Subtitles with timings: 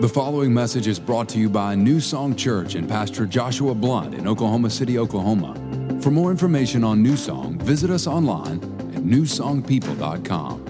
[0.00, 4.14] The following message is brought to you by New Song Church and Pastor Joshua Blunt
[4.14, 5.56] in Oklahoma City, Oklahoma.
[6.00, 8.58] For more information on New Song, visit us online
[8.94, 10.64] at newsongpeople.com.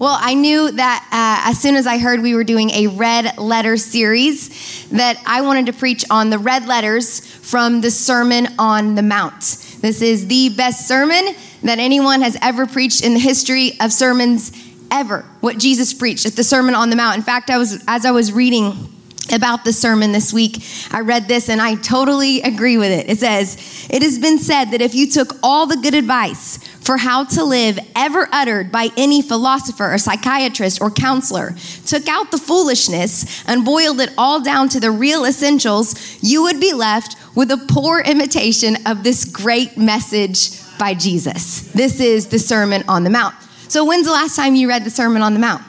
[0.00, 3.38] Well, I knew that uh, as soon as I heard we were doing a red
[3.38, 8.96] letter series, that I wanted to preach on the red letters from the Sermon on
[8.96, 9.62] the Mount.
[9.82, 11.34] This is the best sermon
[11.64, 14.52] that anyone has ever preached in the history of sermons
[14.90, 15.24] ever.
[15.40, 17.16] What Jesus preached at the Sermon on the Mount.
[17.16, 18.88] In fact, I was as I was reading
[19.32, 23.08] about the sermon this week, I read this and I totally agree with it.
[23.08, 26.96] It says, It has been said that if you took all the good advice for
[26.96, 31.54] how to live ever uttered by any philosopher or psychiatrist or counselor,
[31.86, 36.60] took out the foolishness and boiled it all down to the real essentials, you would
[36.60, 41.72] be left with a poor imitation of this great message by Jesus.
[41.72, 43.34] This is the Sermon on the Mount.
[43.68, 45.62] So, when's the last time you read the Sermon on the Mount?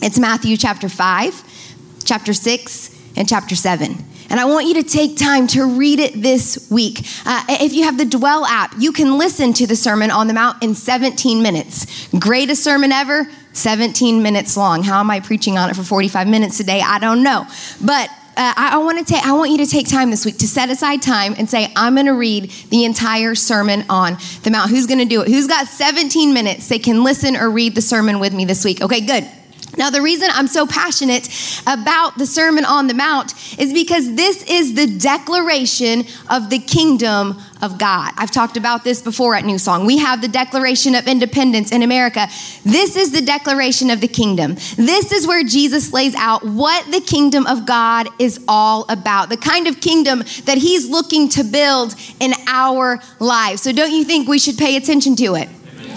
[0.00, 4.04] It's Matthew chapter 5, chapter 6, and chapter 7.
[4.34, 7.06] And I want you to take time to read it this week.
[7.24, 10.34] Uh, if you have the Dwell app, you can listen to the Sermon on the
[10.34, 12.08] Mount in 17 minutes.
[12.18, 14.82] Greatest sermon ever, 17 minutes long.
[14.82, 16.80] How am I preaching on it for 45 minutes today?
[16.80, 17.46] I don't know.
[17.80, 20.38] But uh, I, I want to take I want you to take time this week
[20.38, 24.50] to set aside time and say I'm going to read the entire sermon on the
[24.50, 24.68] mount.
[24.68, 25.28] Who's going to do it?
[25.28, 28.82] Who's got 17 minutes they can listen or read the sermon with me this week?
[28.82, 29.30] Okay, good.
[29.76, 31.28] Now, the reason I'm so passionate
[31.66, 37.40] about the Sermon on the Mount is because this is the declaration of the kingdom
[37.60, 38.12] of God.
[38.16, 39.86] I've talked about this before at New Song.
[39.86, 42.28] We have the Declaration of Independence in America.
[42.64, 44.54] This is the declaration of the kingdom.
[44.76, 49.36] This is where Jesus lays out what the kingdom of God is all about, the
[49.36, 53.62] kind of kingdom that he's looking to build in our lives.
[53.62, 55.48] So, don't you think we should pay attention to it?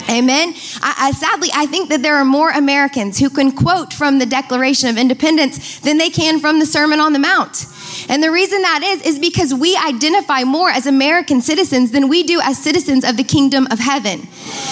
[0.09, 0.53] Amen.
[0.81, 4.25] I, I, sadly, I think that there are more Americans who can quote from the
[4.25, 7.65] Declaration of Independence than they can from the Sermon on the Mount.
[8.09, 12.23] And the reason that is, is because we identify more as American citizens than we
[12.23, 14.27] do as citizens of the kingdom of heaven.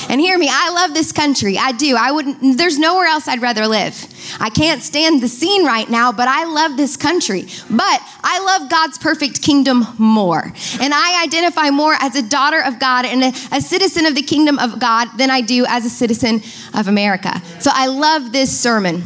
[0.10, 1.58] And hear me, I love this country.
[1.58, 1.96] I do.
[1.96, 3.96] I wouldn't, there's nowhere else I'd rather live.
[4.40, 7.48] I can't stand the scene right now, but I love this country.
[7.70, 10.54] But I love God's perfect kingdom more.
[10.80, 14.22] And I identify more as a daughter of God and a, a citizen of the
[14.22, 16.42] kingdom of God than I do as a citizen
[16.74, 17.42] of America.
[17.60, 19.04] So I love this sermon.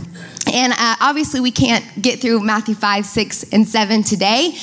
[0.52, 4.56] And uh, obviously, we can't get through Matthew 5, 6, and 7 today.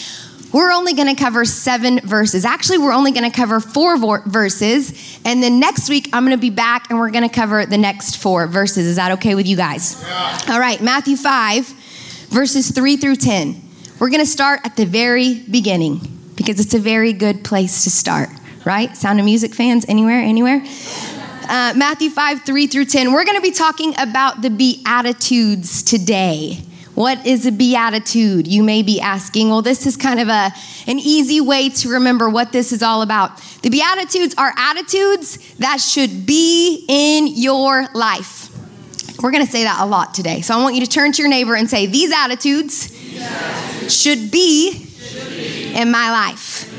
[0.53, 2.45] We're only going to cover seven verses.
[2.45, 5.21] Actually, we're only going to cover four verses.
[5.25, 7.77] And then next week, I'm going to be back and we're going to cover the
[7.77, 8.87] next four verses.
[8.87, 10.03] Is that okay with you guys?
[10.03, 10.41] Yeah.
[10.51, 11.67] All right, Matthew 5,
[12.31, 13.63] verses 3 through 10.
[13.99, 16.01] We're going to start at the very beginning
[16.37, 18.29] because it's a very good place to start,
[18.65, 18.97] right?
[18.97, 20.63] Sound of Music fans, anywhere, anywhere?
[21.49, 23.13] Uh, Matthew 5, 3 through 10.
[23.13, 26.63] We're going to be talking about the Beatitudes today.
[26.95, 28.47] What is a beatitude?
[28.47, 29.51] You may be asking.
[29.51, 30.51] Well, this is kind of a,
[30.87, 33.41] an easy way to remember what this is all about.
[33.63, 38.51] The Beatitudes are attitudes that should be in your life.
[39.23, 40.41] We're going to say that a lot today.
[40.41, 42.93] So I want you to turn to your neighbor and say, These attitudes,
[43.89, 46.76] should, be should be in my life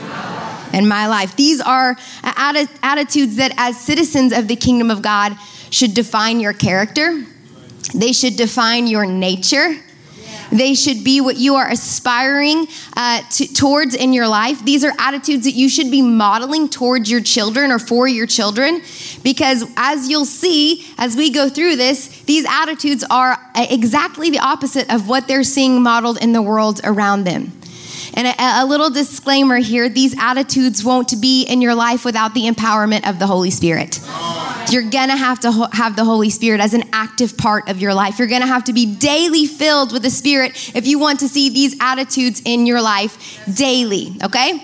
[0.78, 1.36] in my life.
[1.36, 5.36] These are attitudes that, as citizens of the kingdom of God,
[5.70, 7.26] should define your character,
[7.94, 9.76] they should define your nature.
[10.50, 14.64] They should be what you are aspiring uh, to, towards in your life.
[14.64, 18.82] These are attitudes that you should be modeling towards your children or for your children.
[19.24, 24.90] Because as you'll see as we go through this, these attitudes are exactly the opposite
[24.90, 27.52] of what they're seeing modeled in the world around them.
[28.14, 32.48] And a, a, little disclaimer here these attitudes won't be in your life without the
[32.48, 34.00] empowerment of the Holy Spirit.
[34.70, 37.94] You're gonna have to ho- have the Holy Spirit as an active part of your
[37.94, 38.20] life.
[38.20, 41.50] You're gonna have to be daily filled with the Spirit if you want to see
[41.50, 44.64] these attitudes in your life daily, okay?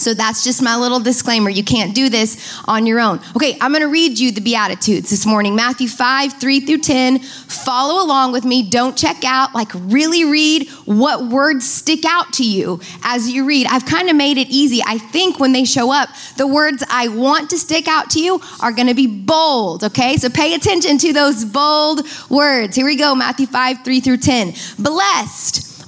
[0.00, 1.50] So that's just my little disclaimer.
[1.50, 3.20] You can't do this on your own.
[3.36, 7.18] Okay, I'm going to read you the Beatitudes this morning Matthew 5, 3 through 10.
[7.20, 8.68] Follow along with me.
[8.68, 9.54] Don't check out.
[9.54, 13.66] Like, really read what words stick out to you as you read.
[13.66, 14.80] I've kind of made it easy.
[14.86, 18.40] I think when they show up, the words I want to stick out to you
[18.60, 19.84] are going to be bold.
[19.84, 22.76] Okay, so pay attention to those bold words.
[22.76, 24.54] Here we go Matthew 5, 3 through 10.
[24.78, 25.69] Blessed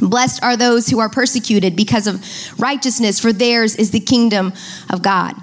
[0.00, 2.24] Blessed are those who are persecuted because of
[2.58, 4.52] righteousness, for theirs is the kingdom
[4.88, 5.34] of God.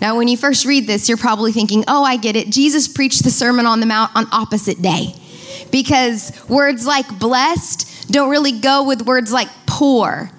[0.00, 2.50] Now, when you first read this, you're probably thinking, oh, I get it.
[2.50, 5.14] Jesus preached the Sermon on the Mount on opposite day
[5.70, 10.30] because words like blessed don't really go with words like poor.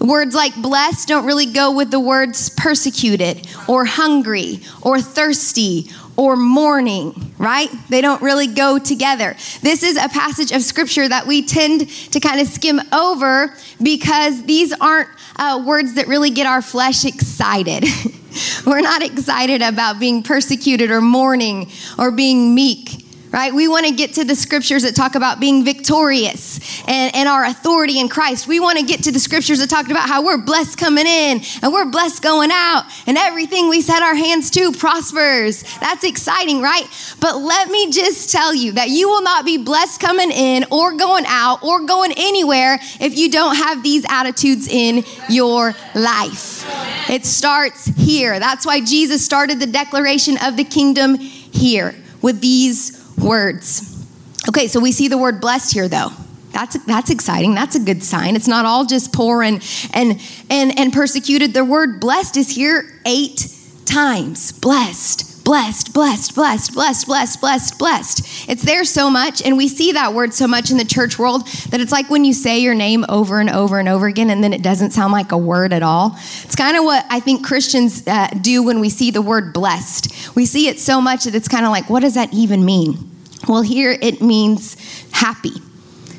[0.00, 6.34] Words like blessed don't really go with the words persecuted or hungry or thirsty or
[6.34, 7.70] mourning, right?
[7.88, 9.36] They don't really go together.
[9.62, 14.42] This is a passage of scripture that we tend to kind of skim over because
[14.42, 17.84] these aren't uh, words that really get our flesh excited.
[18.66, 23.54] We're not excited about being persecuted or mourning or being meek right?
[23.54, 27.44] We want to get to the scriptures that talk about being victorious and, and our
[27.44, 28.46] authority in Christ.
[28.46, 31.40] We want to get to the scriptures that talk about how we're blessed coming in
[31.62, 35.62] and we're blessed going out and everything we set our hands to prospers.
[35.80, 36.86] That's exciting, right?
[37.20, 40.96] But let me just tell you that you will not be blessed coming in or
[40.96, 46.64] going out or going anywhere if you don't have these attitudes in your life.
[47.10, 48.38] It starts here.
[48.38, 54.06] That's why Jesus started the declaration of the kingdom here with these words.
[54.48, 56.10] Okay, so we see the word blessed here though.
[56.52, 57.54] That's, that's exciting.
[57.54, 58.34] That's a good sign.
[58.34, 59.62] It's not all just poor and,
[59.92, 60.20] and,
[60.50, 61.52] and, and persecuted.
[61.52, 63.54] The word blessed is here eight
[63.84, 64.52] times.
[64.52, 68.50] Blessed, blessed, blessed, blessed, blessed, blessed, blessed, blessed.
[68.50, 71.46] It's there so much, and we see that word so much in the church world
[71.70, 74.44] that it's like when you say your name over and over and over again, and
[74.44, 76.16] then it doesn't sound like a word at all.
[76.44, 80.36] It's kind of what I think Christians uh, do when we see the word blessed.
[80.36, 83.10] We see it so much that it's kind of like, what does that even mean?
[83.48, 84.76] Well, here it means
[85.12, 85.62] happy,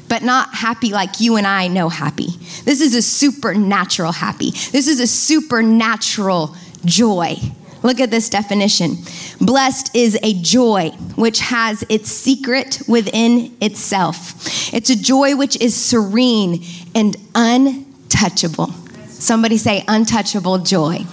[0.07, 2.29] but not happy like you and I know happy.
[2.65, 4.49] This is a supernatural happy.
[4.49, 7.35] This is a supernatural joy.
[7.81, 8.97] Look at this definition.
[9.39, 14.73] Blessed is a joy which has its secret within itself.
[14.73, 18.73] It's a joy which is serene and untouchable.
[19.07, 21.05] Somebody say, untouchable joy.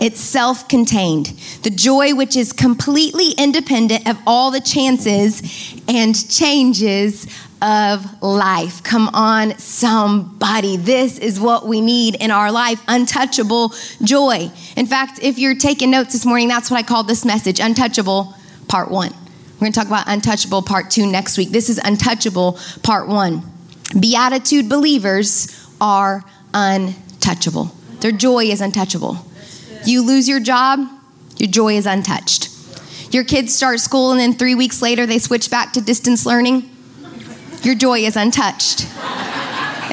[0.00, 1.26] It's self contained.
[1.62, 5.40] The joy which is completely independent of all the chances
[5.88, 7.26] and changes
[7.64, 8.82] of life.
[8.82, 10.76] Come on, somebody.
[10.76, 13.72] This is what we need in our life untouchable
[14.02, 14.50] joy.
[14.76, 18.34] In fact, if you're taking notes this morning, that's what I called this message Untouchable
[18.68, 19.12] Part One.
[19.54, 21.50] We're going to talk about Untouchable Part Two next week.
[21.50, 23.42] This is Untouchable Part One.
[23.98, 26.22] Beatitude believers are
[26.52, 29.26] untouchable, their joy is untouchable.
[29.86, 30.80] You lose your job,
[31.38, 32.50] your joy is untouched.
[33.10, 36.73] Your kids start school and then three weeks later they switch back to distance learning,
[37.64, 38.86] your joy is untouched.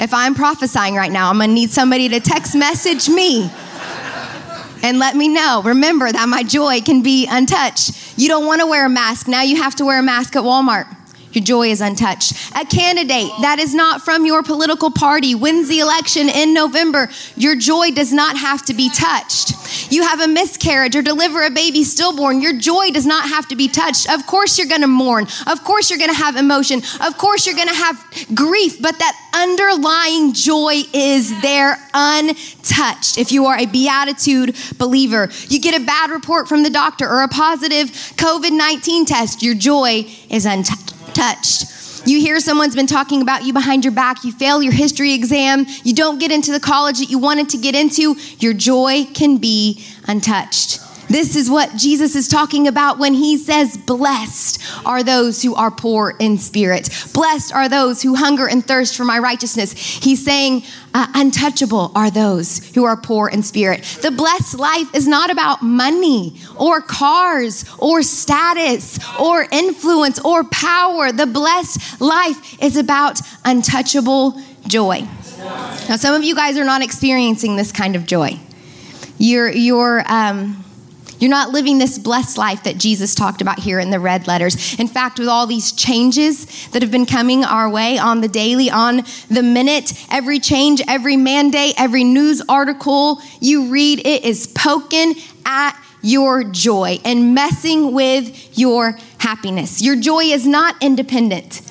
[0.02, 3.52] If I'm prophesying right now, I'm gonna need somebody to text message me
[4.84, 5.62] and let me know.
[5.64, 8.18] Remember that my joy can be untouched.
[8.18, 10.88] You don't wanna wear a mask, now you have to wear a mask at Walmart.
[11.34, 12.34] Your joy is untouched.
[12.56, 17.10] A candidate that is not from your political party wins the election in November.
[17.36, 19.54] Your joy does not have to be touched.
[19.92, 22.42] You have a miscarriage or deliver a baby stillborn.
[22.42, 24.10] Your joy does not have to be touched.
[24.10, 25.28] Of course, you're going to mourn.
[25.48, 26.82] Of course, you're going to have emotion.
[27.02, 33.18] Of course, you're going to have grief, but that underlying joy is there untouched.
[33.18, 37.24] If you are a beatitude believer, you get a bad report from the doctor or
[37.24, 41.68] a positive COVID 19 test, your joy is untouched touched.
[42.06, 45.66] You hear someone's been talking about you behind your back, you fail your history exam,
[45.84, 49.38] you don't get into the college that you wanted to get into, your joy can
[49.38, 50.80] be untouched.
[51.12, 55.70] This is what Jesus is talking about when he says, Blessed are those who are
[55.70, 56.90] poor in spirit.
[57.14, 59.74] Blessed are those who hunger and thirst for my righteousness.
[59.74, 60.64] He's saying,
[60.94, 63.84] uh, Untouchable are those who are poor in spirit.
[64.02, 71.12] The blessed life is not about money or cars or status or influence or power.
[71.12, 75.02] The blessed life is about untouchable joy.
[75.90, 78.40] Now, some of you guys are not experiencing this kind of joy.
[79.18, 80.64] You're, you're, um,
[81.22, 84.80] you're not living this blessed life that Jesus talked about here in the red letters.
[84.80, 88.72] In fact, with all these changes that have been coming our way on the daily,
[88.72, 95.14] on the minute, every change, every mandate, every news article you read, it is poking
[95.46, 99.80] at your joy and messing with your happiness.
[99.80, 101.62] Your joy is not independent.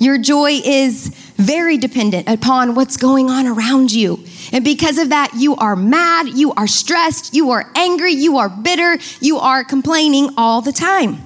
[0.00, 4.24] Your joy is very dependent upon what's going on around you.
[4.52, 8.48] And because of that, you are mad, you are stressed, you are angry, you are
[8.48, 11.18] bitter, you are complaining all the time.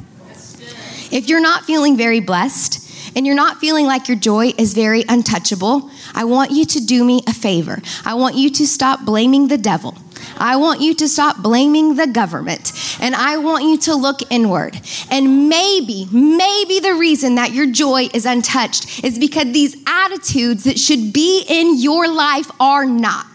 [1.11, 5.05] If you're not feeling very blessed, and you're not feeling like your joy is very
[5.09, 7.81] untouchable, I want you to do me a favor.
[8.05, 9.97] I want you to stop blaming the devil.
[10.41, 14.81] I want you to stop blaming the government and I want you to look inward.
[15.11, 20.79] And maybe, maybe the reason that your joy is untouched is because these attitudes that
[20.79, 23.27] should be in your life are not.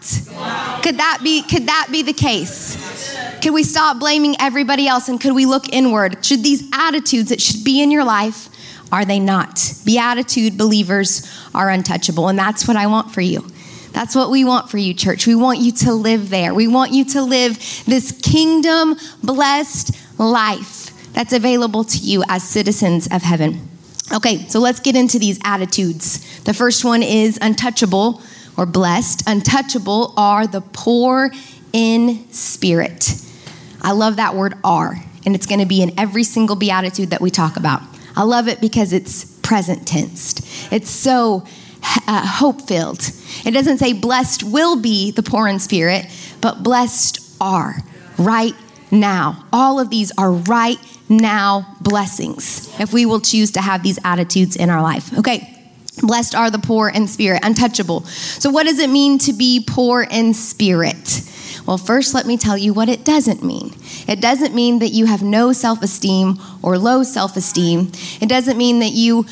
[0.82, 3.14] Could that be could that be the case?
[3.40, 6.24] Could we stop blaming everybody else and could we look inward?
[6.24, 8.48] Should these attitudes that should be in your life
[8.92, 9.72] are they not?
[9.84, 13.46] Beatitude believers are untouchable and that's what I want for you.
[13.96, 15.26] That's what we want for you, church.
[15.26, 16.52] We want you to live there.
[16.52, 23.08] We want you to live this kingdom blessed life that's available to you as citizens
[23.10, 23.70] of heaven.
[24.12, 26.42] Okay, so let's get into these attitudes.
[26.42, 28.20] The first one is untouchable
[28.58, 29.22] or blessed.
[29.26, 31.30] Untouchable are the poor
[31.72, 33.18] in spirit.
[33.80, 37.22] I love that word are, and it's going to be in every single beatitude that
[37.22, 37.80] we talk about.
[38.14, 40.70] I love it because it's present tense.
[40.70, 41.46] It's so
[42.06, 43.10] uh, hope filled.
[43.44, 46.06] It doesn't say blessed will be the poor in spirit,
[46.40, 47.76] but blessed are
[48.18, 48.54] right
[48.90, 49.44] now.
[49.52, 50.78] All of these are right
[51.08, 55.16] now blessings if we will choose to have these attitudes in our life.
[55.18, 55.52] Okay.
[56.02, 58.02] Blessed are the poor in spirit, untouchable.
[58.02, 61.22] So, what does it mean to be poor in spirit?
[61.66, 63.74] Well, first, let me tell you what it doesn't mean.
[64.06, 67.90] It doesn't mean that you have no self esteem or low self esteem.
[68.20, 69.26] It doesn't mean that you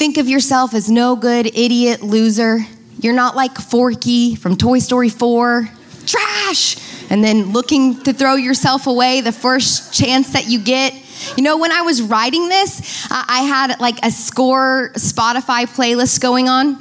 [0.00, 2.60] think of yourself as no good, idiot, loser.
[3.00, 5.68] You're not like Forky from Toy Story 4,
[6.06, 10.94] trash, and then looking to throw yourself away the first chance that you get.
[11.36, 16.48] You know, when I was writing this, I had like a score Spotify playlist going
[16.48, 16.78] on.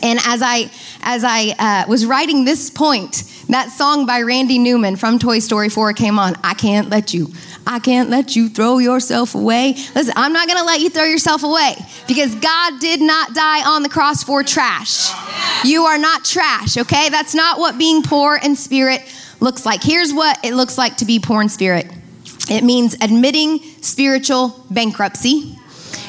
[0.00, 0.70] And as I
[1.02, 5.70] as I uh, was writing this point, that song by Randy Newman from Toy Story
[5.70, 6.36] 4 came on.
[6.44, 7.32] I can't let you.
[7.66, 9.74] I can't let you throw yourself away.
[9.94, 11.76] Listen, I'm not to let you throw yourself away
[12.08, 15.10] because God did not die on the cross for trash.
[15.64, 17.10] You are not trash, okay?
[17.10, 19.02] That's not what being poor in spirit
[19.40, 19.82] looks like.
[19.82, 21.86] Here's what it looks like to be poor in spirit
[22.50, 25.56] it means admitting spiritual bankruptcy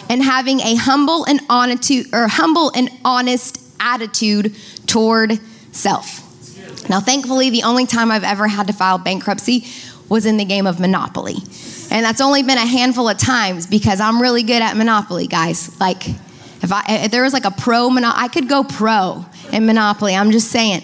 [0.09, 4.55] and having a humble and honest or humble and honest attitude
[4.87, 5.39] toward
[5.71, 6.19] self.
[6.89, 9.65] Now, thankfully, the only time I've ever had to file bankruptcy
[10.11, 11.37] was in the game of Monopoly.
[11.89, 15.79] And that's only been a handful of times because I'm really good at Monopoly, guys.
[15.79, 19.65] Like, if, I, if there was like a pro Monopoly, I could go pro in
[19.65, 20.13] Monopoly.
[20.13, 20.81] I'm just saying.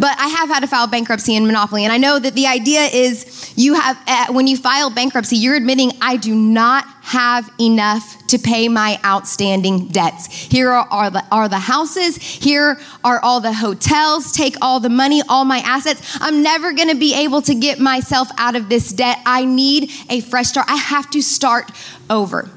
[0.00, 1.84] But I have had to file bankruptcy in Monopoly.
[1.84, 5.54] And I know that the idea is you have, uh, when you file bankruptcy, you're
[5.54, 10.26] admitting, I do not have enough to pay my outstanding debts.
[10.26, 12.16] Here are, are, the, are the houses.
[12.16, 14.32] Here are all the hotels.
[14.32, 16.18] Take all the money, all my assets.
[16.20, 19.18] I'm never going to be able to get myself out of this debt.
[19.26, 20.68] I need a fresh start.
[20.68, 21.70] I have to start
[22.10, 22.50] over.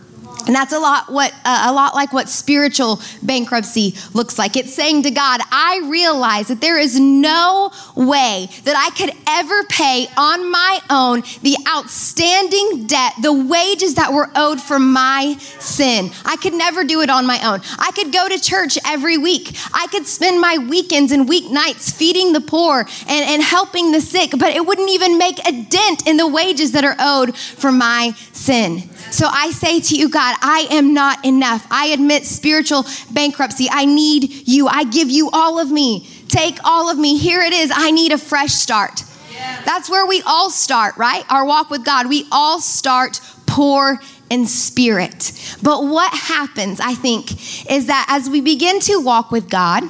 [0.46, 4.56] And that's a lot what uh, a lot like what spiritual bankruptcy looks like.
[4.56, 9.64] It's saying to God, I realize that there is no way that I could ever
[9.66, 16.12] pay on my own the outstanding debt, the wages that were owed for my sin.
[16.26, 17.62] I could never do it on my own.
[17.78, 19.56] I could go to church every week.
[19.74, 24.32] I could spend my weekends and weeknights feeding the poor and, and helping the sick,
[24.32, 28.14] but it wouldn't even make a dent in the wages that are owed for my
[28.34, 28.90] sin.
[29.12, 31.66] So I say to you, God, I am not enough.
[31.72, 33.68] I admit spiritual bankruptcy.
[33.70, 34.68] I need you.
[34.68, 36.08] I give you all of me.
[36.28, 37.18] Take all of me.
[37.18, 37.72] Here it is.
[37.74, 39.04] I need a fresh start.
[39.32, 39.62] Yeah.
[39.66, 41.24] That's where we all start, right?
[41.30, 42.08] Our walk with God.
[42.08, 45.32] We all start poor in spirit.
[45.64, 47.32] But what happens, I think,
[47.70, 49.84] is that as we begin to walk with God,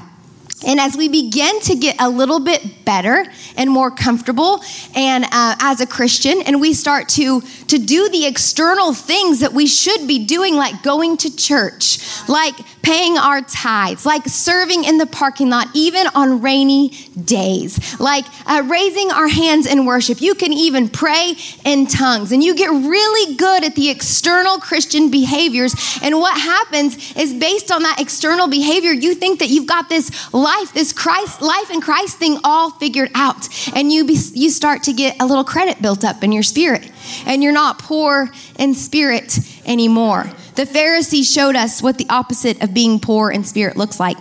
[0.65, 3.25] and as we begin to get a little bit better
[3.55, 4.61] and more comfortable,
[4.95, 9.53] and uh, as a Christian, and we start to to do the external things that
[9.53, 12.55] we should be doing, like going to church, like
[12.89, 16.89] paying our tithes, like serving in the parking lot, even on rainy
[17.23, 20.19] days, like uh, raising our hands in worship.
[20.19, 25.11] You can even pray in tongues, and you get really good at the external Christian
[25.11, 25.75] behaviors.
[26.01, 30.33] And what happens is based on that external behavior, you think that you've got this
[30.33, 34.81] life, this Christ life in Christ thing all figured out, and you be, you start
[34.85, 36.91] to get a little credit built up in your spirit,
[37.27, 40.25] and you're not poor in spirit anymore.
[40.59, 44.17] The Pharisees showed us what the opposite of being poor in spirit looks like.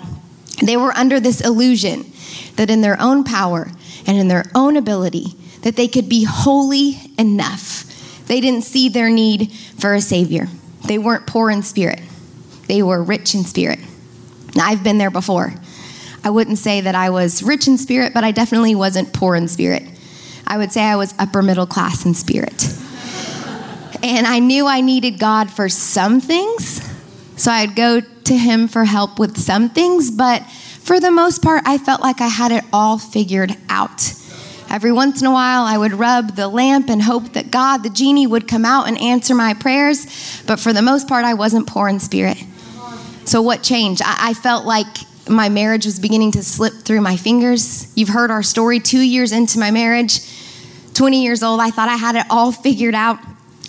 [0.63, 2.13] They were under this illusion
[2.55, 3.73] that in their own power
[4.07, 7.83] and in their own ability that they could be holy enough.
[8.29, 10.47] They didn't see their need for a savior.
[10.87, 12.01] They weren't poor in spirit.
[12.69, 13.81] They were rich in spirit.
[14.55, 15.53] Now, I've been there before.
[16.23, 19.49] I wouldn't say that I was rich in spirit, but I definitely wasn't poor in
[19.49, 19.83] spirit.
[20.47, 22.79] I would say I was upper middle class in spirit.
[24.03, 26.81] And I knew I needed God for some things,
[27.37, 30.43] So I'd go to him for help with some things, but
[30.83, 34.13] for the most part, I felt like I had it all figured out.
[34.71, 37.91] Every once in a while, I would rub the lamp and hope that God, the
[37.91, 40.43] genie, would come out and answer my prayers.
[40.47, 42.39] But for the most part, I wasn't poor in spirit.
[43.25, 44.03] So, what changed?
[44.05, 44.87] I, I felt like
[45.29, 47.93] my marriage was beginning to slip through my fingers.
[47.97, 50.21] You've heard our story two years into my marriage,
[50.95, 51.61] 20 years old.
[51.61, 53.19] I thought I had it all figured out.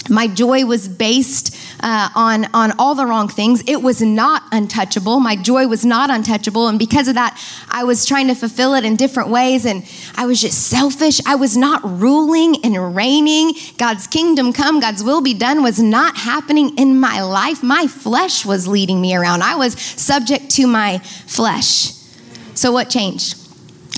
[0.10, 3.64] My joy was based uh, on, on all the wrong things.
[3.68, 5.20] It was not untouchable.
[5.20, 6.68] My joy was not untouchable.
[6.68, 7.40] And because of that,
[7.70, 9.66] I was trying to fulfill it in different ways.
[9.66, 9.84] And
[10.16, 11.20] I was just selfish.
[11.26, 13.54] I was not ruling and reigning.
[13.78, 17.64] God's kingdom come, God's will be done was not happening in my life.
[17.64, 19.44] My flesh was leading me around.
[19.44, 21.94] I was subject to my flesh.
[22.56, 23.38] So, what changed?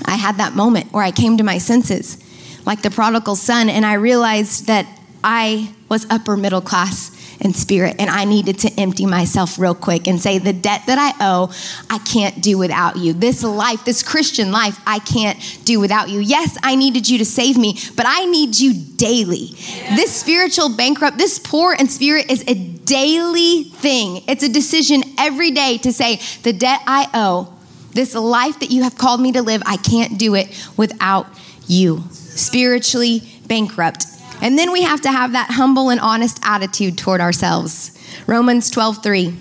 [0.06, 2.18] I had that moment where I came to my senses,
[2.64, 4.86] like the prodigal son, and I realized that
[5.24, 10.08] I was upper middle class in spirit, and I needed to empty myself real quick
[10.08, 11.52] and say, The debt that I owe,
[11.90, 13.12] I can't do without you.
[13.12, 16.20] This life, this Christian life, I can't do without you.
[16.20, 19.48] Yes, I needed you to save me, but I need you daily.
[19.94, 24.22] This spiritual bankrupt, this poor in spirit is a daily thing.
[24.26, 27.52] It's a decision every day to say, The debt I owe,
[27.92, 31.26] this life that you have called me to live, I can't do it without
[31.66, 32.04] you.
[32.10, 34.06] Spiritually bankrupt.
[34.42, 37.92] And then we have to have that humble and honest attitude toward ourselves.
[38.26, 39.32] Romans 12:3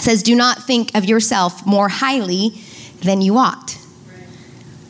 [0.00, 2.60] says, "Do not think of yourself more highly
[3.02, 3.76] than you ought."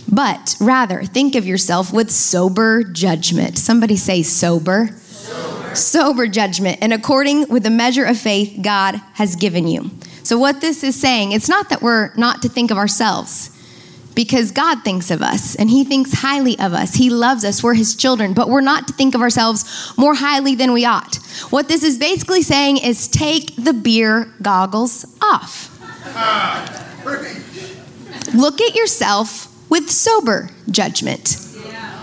[0.08, 3.58] But rather, think of yourself with sober judgment.
[3.58, 4.94] Somebody say sober.
[5.10, 9.90] Sober, sober judgment, and according with the measure of faith God has given you.
[10.22, 13.50] So, what this is saying, it's not that we're not to think of ourselves
[14.18, 16.94] because God thinks of us and He thinks highly of us.
[16.94, 17.62] He loves us.
[17.62, 21.14] We're His children, but we're not to think of ourselves more highly than we ought.
[21.50, 25.70] What this is basically saying is take the beer goggles off.
[28.34, 31.36] Look at yourself with sober judgment.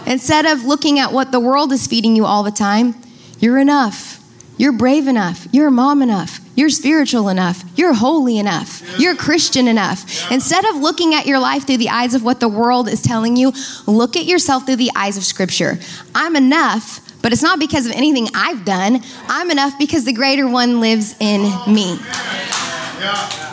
[0.08, 2.96] Instead of looking at what the world is feeding you all the time,
[3.40, 4.25] you're enough.
[4.58, 5.48] You're brave enough.
[5.52, 6.40] You're mom enough.
[6.56, 7.64] You're spiritual enough.
[7.76, 8.82] You're holy enough.
[8.98, 10.32] You're Christian enough.
[10.32, 13.36] Instead of looking at your life through the eyes of what the world is telling
[13.36, 13.52] you,
[13.86, 15.78] look at yourself through the eyes of Scripture.
[16.14, 19.02] I'm enough, but it's not because of anything I've done.
[19.28, 22.00] I'm enough because the greater one lives in me.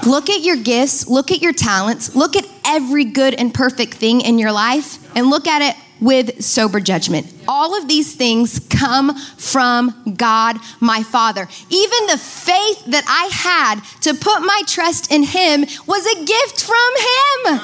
[0.07, 4.21] Look at your gifts, look at your talents, look at every good and perfect thing
[4.21, 7.33] in your life, and look at it with sober judgment.
[7.47, 11.47] All of these things come from God, my Father.
[11.71, 16.61] Even the faith that I had to put my trust in Him was a gift
[16.61, 17.61] from Him.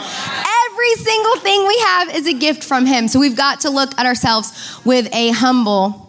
[0.70, 3.08] Every single thing we have is a gift from Him.
[3.08, 6.06] So we've got to look at ourselves with a humble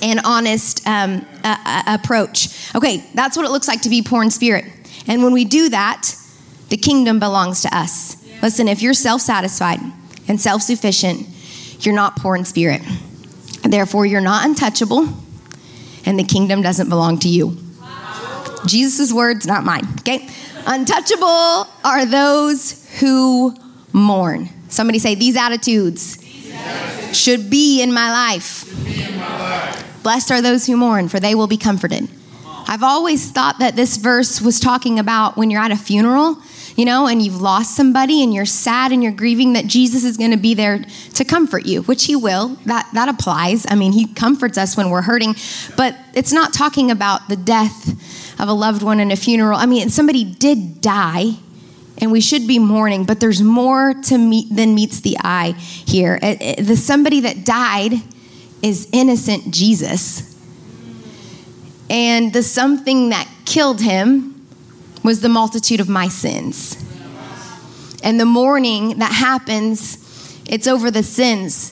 [0.00, 2.72] and honest um, uh, approach.
[2.76, 4.64] Okay, that's what it looks like to be poor in spirit.
[5.08, 6.14] And when we do that,
[6.68, 8.16] the kingdom belongs to us.
[8.42, 9.80] Listen, if you're self satisfied
[10.28, 11.33] and self sufficient,
[11.84, 12.82] you're not poor in spirit.
[13.62, 15.08] Therefore, you're not untouchable,
[16.04, 17.56] and the kingdom doesn't belong to you.
[18.66, 19.86] Jesus' words, not mine.
[20.00, 20.28] Okay?
[20.66, 23.54] Untouchable are those who
[23.92, 24.48] mourn.
[24.68, 26.18] Somebody say, These attitudes,
[27.12, 28.64] should be in my life.
[30.02, 32.08] Blessed are those who mourn, for they will be comforted.
[32.66, 36.38] I've always thought that this verse was talking about when you're at a funeral
[36.76, 40.16] you know, and you've lost somebody and you're sad and you're grieving that Jesus is
[40.16, 40.84] going to be there
[41.14, 42.56] to comfort you, which he will.
[42.66, 43.64] That that applies.
[43.68, 45.36] I mean, he comforts us when we're hurting,
[45.76, 47.90] but it's not talking about the death
[48.40, 49.58] of a loved one in a funeral.
[49.58, 51.36] I mean, somebody did die
[51.98, 56.18] and we should be mourning, but there's more to meet than meets the eye here.
[56.20, 57.92] It, it, the somebody that died
[58.62, 60.34] is innocent Jesus.
[61.88, 64.33] And the something that killed him
[65.04, 66.76] was the multitude of my sins.
[68.02, 71.70] And the mourning that happens, it's over the sins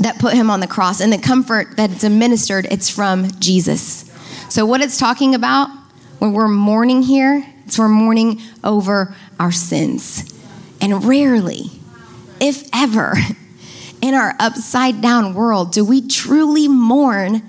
[0.00, 4.10] that put him on the cross and the comfort that it's administered, it's from Jesus.
[4.50, 5.70] So, what it's talking about
[6.18, 10.28] when we're mourning here, it's we're mourning over our sins.
[10.80, 11.70] And rarely,
[12.40, 13.14] if ever,
[14.02, 17.42] in our upside down world, do we truly mourn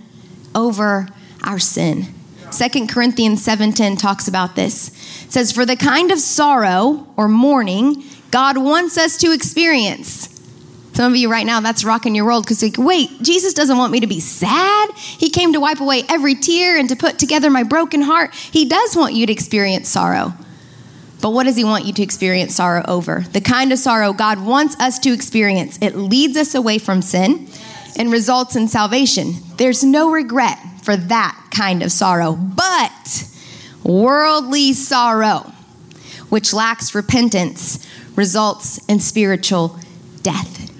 [0.55, 1.07] over
[1.43, 2.07] our sin.
[2.53, 4.91] Second Corinthians 7:10 talks about this.
[5.25, 10.29] It says, "For the kind of sorrow or mourning God wants us to experience."
[10.93, 13.91] Some of you right now, that's rocking your world because like, wait, Jesus doesn't want
[13.91, 14.89] me to be sad.
[14.95, 18.31] He came to wipe away every tear and to put together my broken heart.
[18.35, 20.33] He does want you to experience sorrow.
[21.19, 23.25] But what does he want you to experience sorrow over?
[23.33, 25.79] The kind of sorrow God wants us to experience.
[25.81, 27.47] It leads us away from sin
[27.97, 29.37] and results in salvation.
[29.57, 32.33] There's no regret for that kind of sorrow.
[32.33, 33.29] But
[33.83, 35.51] Worldly sorrow,
[36.29, 39.77] which lacks repentance, results in spiritual
[40.21, 40.71] death.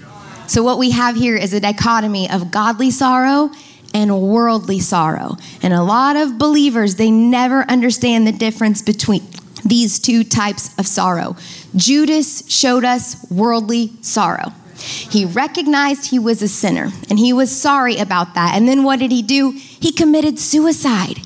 [0.48, 3.50] So, what we have here is a dichotomy of godly sorrow
[3.92, 5.36] and worldly sorrow.
[5.62, 9.22] And a lot of believers, they never understand the difference between
[9.64, 11.36] these two types of sorrow.
[11.76, 14.52] Judas showed us worldly sorrow.
[14.76, 18.54] He recognized he was a sinner and he was sorry about that.
[18.54, 19.50] And then what did he do?
[19.52, 21.20] He committed suicide.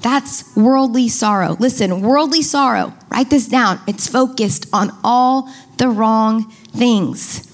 [0.00, 1.56] That's worldly sorrow.
[1.60, 3.80] Listen, worldly sorrow, write this down.
[3.86, 7.48] It's focused on all the wrong things.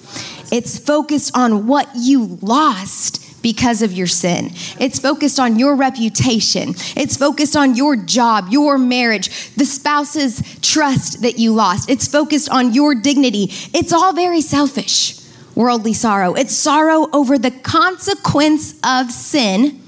[0.50, 4.50] It's focused on what you lost because of your sin.
[4.78, 6.74] It's focused on your reputation.
[6.94, 11.88] It's focused on your job, your marriage, the spouse's trust that you lost.
[11.88, 13.44] It's focused on your dignity.
[13.72, 15.18] It's all very selfish,
[15.54, 16.34] worldly sorrow.
[16.34, 19.80] It's sorrow over the consequence of sin,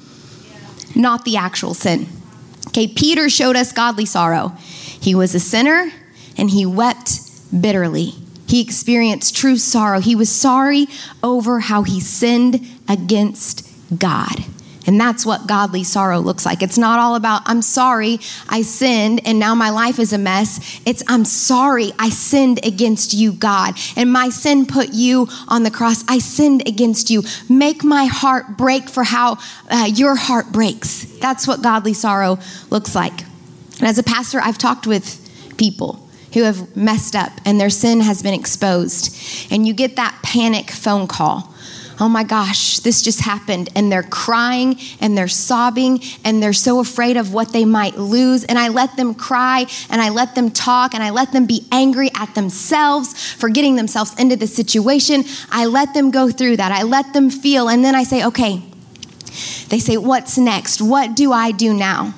[0.96, 2.06] not the actual sin.
[2.68, 4.54] Okay, Peter showed us godly sorrow.
[5.02, 5.92] He was a sinner
[6.38, 7.20] and he wept
[7.60, 8.14] bitterly.
[8.46, 10.00] He experienced true sorrow.
[10.00, 10.86] He was sorry
[11.22, 13.66] over how he sinned against
[13.98, 14.44] God.
[14.86, 16.62] And that's what godly sorrow looks like.
[16.62, 20.80] It's not all about, I'm sorry, I sinned, and now my life is a mess.
[20.84, 25.70] It's, I'm sorry, I sinned against you, God, and my sin put you on the
[25.70, 26.02] cross.
[26.08, 27.22] I sinned against you.
[27.48, 31.04] Make my heart break for how uh, your heart breaks.
[31.20, 32.38] That's what godly sorrow
[32.70, 33.20] looks like.
[33.78, 35.18] And as a pastor, I've talked with
[35.56, 39.16] people who have messed up and their sin has been exposed.
[39.52, 41.54] And you get that panic phone call.
[42.00, 43.68] Oh my gosh, this just happened.
[43.76, 48.42] And they're crying and they're sobbing and they're so afraid of what they might lose.
[48.44, 51.66] And I let them cry and I let them talk and I let them be
[51.70, 55.24] angry at themselves for getting themselves into the situation.
[55.50, 56.72] I let them go through that.
[56.72, 57.68] I let them feel.
[57.68, 58.62] And then I say, okay,
[59.68, 60.80] they say, What's next?
[60.80, 62.14] What do I do now?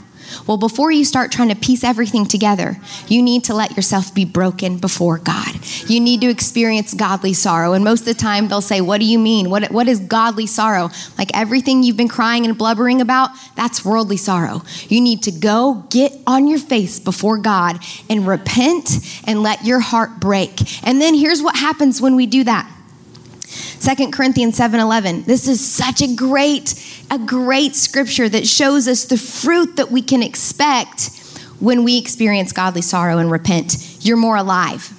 [0.46, 2.76] Well, before you start trying to piece everything together,
[3.08, 5.58] you need to let yourself be broken before God.
[5.88, 7.72] You need to experience godly sorrow.
[7.72, 9.50] And most of the time, they'll say, What do you mean?
[9.50, 10.90] What, what is godly sorrow?
[11.18, 14.62] Like everything you've been crying and blubbering about, that's worldly sorrow.
[14.88, 19.80] You need to go get on your face before God and repent and let your
[19.80, 20.60] heart break.
[20.86, 22.70] And then here's what happens when we do that.
[23.82, 25.24] 2 Corinthians 7:11.
[25.26, 26.74] This is such a great
[27.10, 31.10] a great scripture that shows us the fruit that we can expect
[31.58, 33.76] when we experience godly sorrow and repent.
[34.00, 34.94] You're more alive.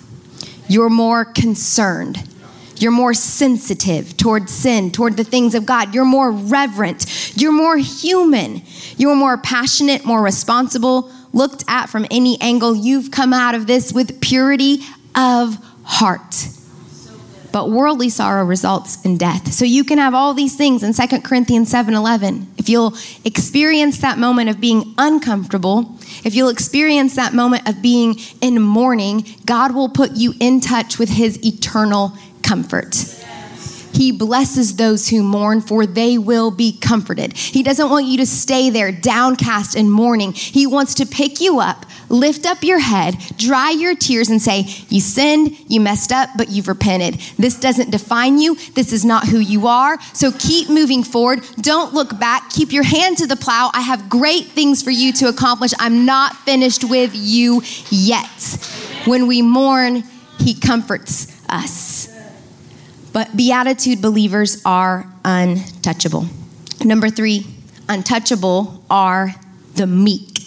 [0.67, 2.28] You're more concerned.
[2.76, 5.96] You're more sensitive toward sin, toward the things of God.
[5.96, 7.06] You're more reverent.
[7.38, 8.63] You're more human.
[8.98, 12.76] You're more passionate, more responsible, looked at from any angle.
[12.76, 14.82] You've come out of this with purity
[15.15, 16.50] of heart
[17.53, 19.53] but worldly sorrow results in death.
[19.53, 22.47] So you can have all these things in 2 Corinthians 7:11.
[22.57, 28.19] If you'll experience that moment of being uncomfortable, if you'll experience that moment of being
[28.41, 33.22] in mourning, God will put you in touch with his eternal comfort.
[33.93, 37.34] He blesses those who mourn, for they will be comforted.
[37.34, 40.34] He doesn't want you to stay there downcast and mourning.
[40.34, 44.62] He wants to pick you up, lift up your head, dry your tears, and say,
[44.89, 47.21] You sinned, you messed up, but you've repented.
[47.38, 48.56] This doesn't define you.
[48.73, 50.01] This is not who you are.
[50.13, 51.41] So keep moving forward.
[51.62, 52.49] Don't look back.
[52.49, 53.69] Keep your hand to the plow.
[53.73, 55.71] I have great things for you to accomplish.
[55.79, 58.27] I'm not finished with you yet.
[59.06, 60.03] When we mourn,
[60.39, 61.92] He comforts us.
[63.13, 66.26] But beatitude believers are untouchable.
[66.84, 67.45] Number three,
[67.88, 69.36] untouchable are
[69.76, 70.39] the meek.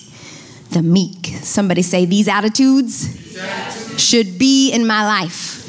[0.70, 1.28] The meek.
[1.42, 5.62] Somebody say, These attitudes, These attitudes should be in my life.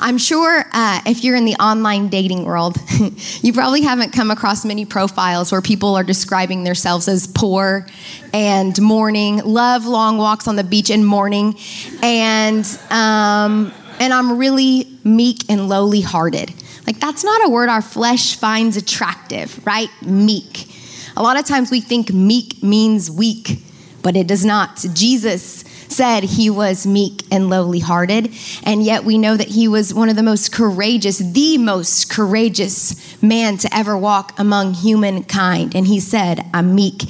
[0.00, 2.76] I'm sure uh, if you're in the online dating world,
[3.42, 7.86] you probably haven't come across many profiles where people are describing themselves as poor
[8.32, 11.56] and mourning, love long walks on the beach and mourning,
[12.02, 16.52] and um, and I'm really meek and lowly hearted.
[16.86, 19.88] Like, that's not a word our flesh finds attractive, right?
[20.02, 20.68] Meek.
[21.16, 23.62] A lot of times we think meek means weak,
[24.02, 24.84] but it does not.
[24.94, 28.32] Jesus said he was meek and lowly hearted,
[28.64, 33.22] and yet we know that he was one of the most courageous, the most courageous
[33.22, 35.76] man to ever walk among humankind.
[35.76, 37.02] And he said, I'm meek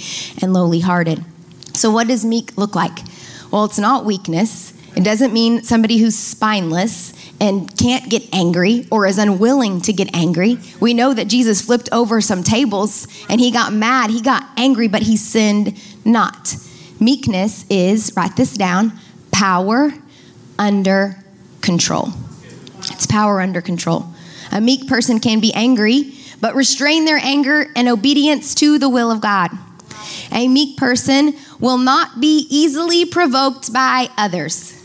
[0.43, 1.25] and lowly hearted.
[1.75, 2.99] So, what does meek look like?
[3.51, 4.72] Well, it's not weakness.
[4.95, 10.15] It doesn't mean somebody who's spineless and can't get angry or is unwilling to get
[10.15, 10.59] angry.
[10.81, 14.89] We know that Jesus flipped over some tables and he got mad, he got angry,
[14.89, 16.57] but he sinned not.
[17.01, 18.93] Meekness is, write this down,
[19.33, 19.93] power
[20.59, 21.17] under
[21.63, 22.11] control.
[22.91, 24.07] It's power under control.
[24.53, 29.11] A meek person can be angry, but restrain their anger and obedience to the will
[29.11, 29.51] of God.
[30.31, 34.82] A meek person will not be easily provoked by others.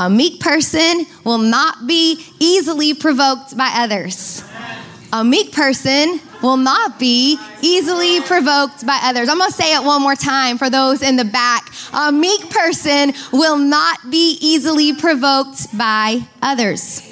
[0.00, 4.42] A meek person will not be easily provoked by others.
[5.12, 9.28] A meek person will not be easily provoked by others.
[9.28, 11.70] I'm to say it one more time for those in the back.
[11.92, 17.02] A meek person will not be easily provoked by others.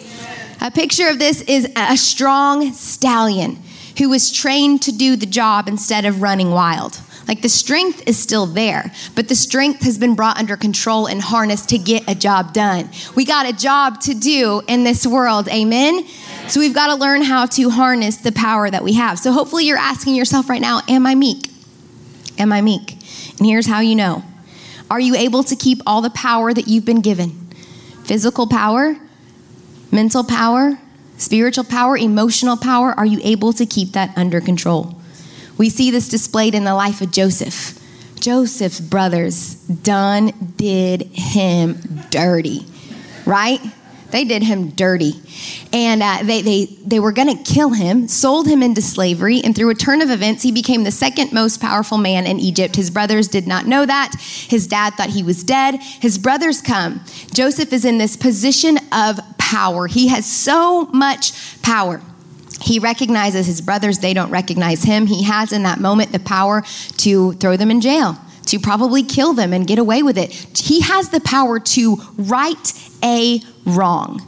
[0.63, 3.63] A picture of this is a strong stallion
[3.99, 7.03] who was trained to do the job instead of running wild.
[7.29, 11.21] Like the strength is still there, but the strength has been brought under control and
[11.21, 12.89] harnessed to get a job done.
[13.15, 15.47] We got a job to do in this world.
[15.49, 16.07] Amen.
[16.49, 19.19] So we've got to learn how to harness the power that we have.
[19.19, 21.51] So hopefully you're asking yourself right now, am I meek?
[22.39, 22.93] Am I meek?
[23.37, 24.25] And here's how you know.
[24.91, 27.31] Are you able to keep all the power that you've been given?
[28.05, 28.97] Physical power,
[29.93, 30.79] mental power,
[31.19, 32.93] spiritual power, emotional power.
[32.93, 34.98] Are you able to keep that under control?
[35.59, 37.79] We see this displayed in the life of Joseph.
[38.21, 41.75] Joseph's brothers done did him
[42.11, 42.65] dirty,
[43.27, 43.61] right?
[44.11, 45.21] They did him dirty.
[45.73, 49.55] And uh, they, they, they were going to kill him, sold him into slavery, and
[49.55, 52.77] through a turn of events, he became the second most powerful man in Egypt.
[52.77, 54.15] His brothers did not know that.
[54.21, 55.77] His dad thought he was dead.
[55.77, 57.05] His brothers come.
[57.35, 59.87] Joseph is in this position of power.
[59.87, 62.01] He has so much power.
[62.61, 65.07] He recognizes his brothers, they don't recognize him.
[65.07, 66.63] He has in that moment the power
[66.99, 68.17] to throw them in jail,
[68.47, 70.33] to probably kill them and get away with it.
[70.59, 74.23] He has the power to right a wrong.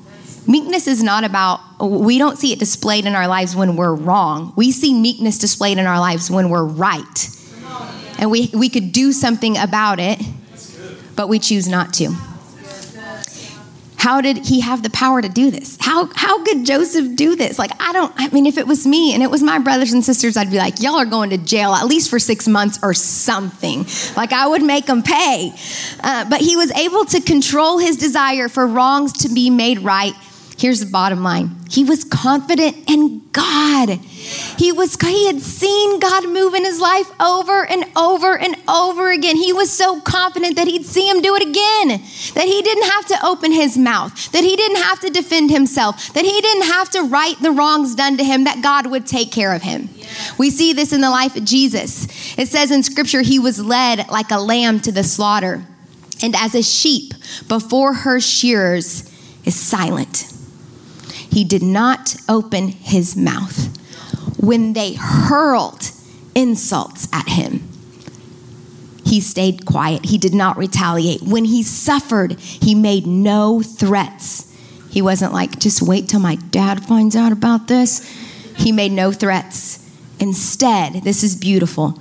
[0.47, 4.53] Meekness is not about, we don't see it displayed in our lives when we're wrong.
[4.57, 7.37] We see meekness displayed in our lives when we're right.
[8.19, 10.21] And we, we could do something about it,
[11.17, 12.15] but we choose not to.
[14.01, 15.77] How did he have the power to do this?
[15.79, 17.59] How, how could Joseph do this?
[17.59, 20.03] Like, I don't, I mean, if it was me and it was my brothers and
[20.03, 22.95] sisters, I'd be like, y'all are going to jail at least for six months or
[22.95, 23.85] something.
[24.17, 25.53] Like, I would make them pay.
[26.03, 30.15] Uh, but he was able to control his desire for wrongs to be made right
[30.61, 31.57] Here's the bottom line.
[31.71, 33.99] He was confident in God.
[34.59, 39.11] He was he had seen God move in his life over and over and over
[39.11, 39.37] again.
[39.37, 41.89] He was so confident that he'd see him do it again.
[42.35, 46.13] That he didn't have to open his mouth, that he didn't have to defend himself,
[46.13, 49.33] that he didn't have to right the wrongs done to him, that God would take
[49.33, 49.89] care of him.
[50.39, 52.07] We see this in the life of Jesus.
[52.39, 55.65] It says in scripture he was led like a lamb to the slaughter,
[56.23, 57.15] and as a sheep
[57.49, 59.11] before her shearers
[59.45, 60.31] is silent
[61.31, 63.80] he did not open his mouth.
[64.41, 65.91] When they hurled
[66.35, 67.69] insults at him,
[69.05, 70.07] he stayed quiet.
[70.07, 71.23] He did not retaliate.
[71.23, 74.47] When he suffered, he made no threats.
[74.91, 78.07] He wasn't like, just wait till my dad finds out about this.
[78.57, 79.79] He made no threats.
[80.19, 81.99] Instead, this is beautiful.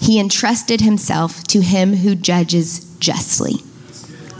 [0.00, 3.56] He entrusted himself to him who judges justly.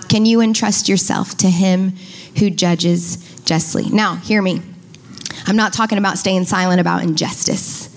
[0.08, 1.92] Can you entrust yourself to him
[2.38, 3.88] who judges justly.
[3.90, 4.62] Now, hear me.
[5.48, 7.88] I'm not talking about staying silent about injustice.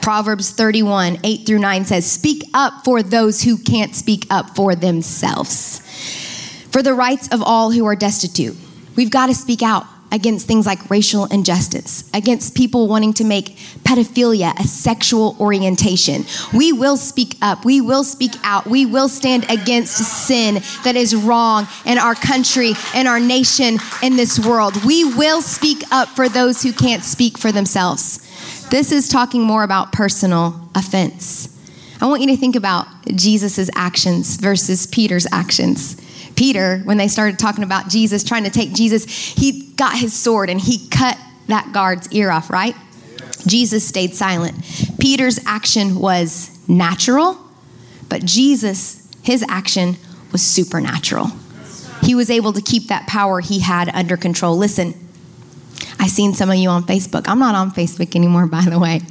[0.00, 4.76] Proverbs 31, 8 through 9 says, Speak up for those who can't speak up for
[4.76, 5.80] themselves,
[6.70, 8.56] for the rights of all who are destitute.
[8.94, 13.56] We've got to speak out against things like racial injustice, against people wanting to make
[13.84, 16.24] pedophilia a sexual orientation.
[16.52, 17.64] We will speak up.
[17.64, 18.66] We will speak out.
[18.66, 24.16] We will stand against sin that is wrong in our country, in our nation, in
[24.16, 24.84] this world.
[24.84, 28.26] We will speak up for those who can't speak for themselves.
[28.70, 31.48] This is talking more about personal offense.
[32.00, 35.99] I want you to think about Jesus' actions versus Peter's actions.
[36.40, 40.48] Peter, when they started talking about Jesus, trying to take Jesus, he got his sword
[40.48, 42.74] and he cut that guard's ear off, right?
[43.46, 44.56] Jesus stayed silent.
[44.98, 47.36] Peter's action was natural,
[48.08, 49.96] but Jesus, his action
[50.32, 51.26] was supernatural.
[52.00, 54.56] He was able to keep that power he had under control.
[54.56, 54.94] Listen,
[55.98, 57.28] I seen some of you on Facebook.
[57.28, 59.02] I'm not on Facebook anymore, by the way.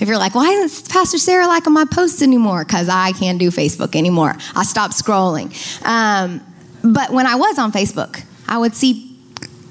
[0.00, 2.64] If you're like, why isn't Pastor Sarah liking my posts anymore?
[2.64, 4.34] Because I can't do Facebook anymore.
[4.56, 5.52] I stopped scrolling.
[5.86, 6.40] Um,
[6.82, 9.16] but when I was on Facebook, I would see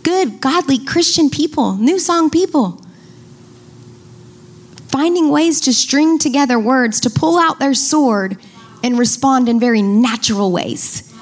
[0.04, 2.82] good, godly Christian people, new song people,
[4.88, 8.38] finding ways to string together words, to pull out their sword
[8.84, 11.14] and respond in very natural ways,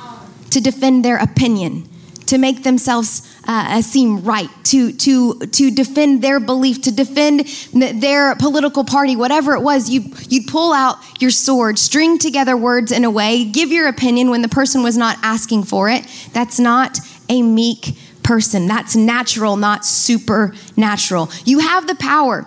[0.50, 1.88] to defend their opinion,
[2.30, 7.42] to make themselves uh, uh, seem right, to, to, to defend their belief, to defend
[7.74, 12.92] their political party, whatever it was, you, you'd pull out your sword, string together words
[12.92, 16.06] in a way, give your opinion when the person was not asking for it.
[16.32, 18.68] That's not a meek person.
[18.68, 21.30] That's natural, not supernatural.
[21.46, 22.46] You have the power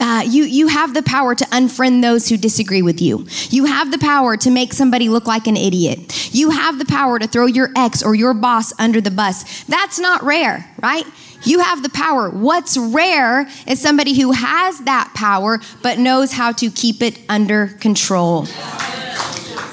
[0.00, 3.26] Uh, you, you have the power to unfriend those who disagree with you.
[3.50, 6.34] You have the power to make somebody look like an idiot.
[6.34, 9.64] You have the power to throw your ex or your boss under the bus.
[9.64, 11.06] That's not rare, right?
[11.44, 12.28] You have the power.
[12.28, 17.68] What's rare is somebody who has that power but knows how to keep it under
[17.68, 18.46] control.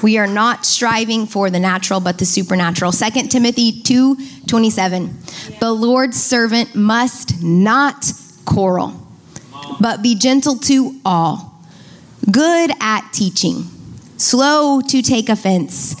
[0.02, 2.92] We are not striving for the natural but the supernatural.
[2.92, 5.16] 2 Timothy 2 27.
[5.60, 8.12] The Lord's servant must not
[8.44, 8.90] quarrel,
[9.80, 11.54] but be gentle to all,
[12.30, 13.64] good at teaching,
[14.16, 16.00] slow to take offense,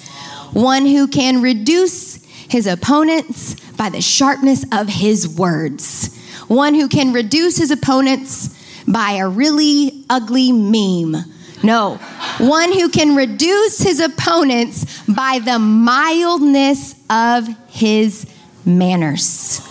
[0.52, 6.16] one who can reduce his opponents by the sharpness of his words,
[6.48, 11.16] one who can reduce his opponents by a really ugly meme.
[11.62, 11.96] No,
[12.38, 18.26] one who can reduce his opponents by the mildness of his
[18.66, 19.66] manners.